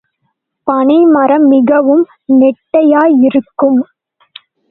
பனை 0.67 0.97
மரம் 1.05 1.45
மிகவும் 1.47 2.03
நெட்டையா 2.39 3.03
யிருக்கும். 3.19 3.79